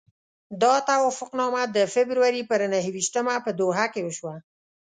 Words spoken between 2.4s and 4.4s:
پر نهه ویشتمه په دوحه کې وشوه.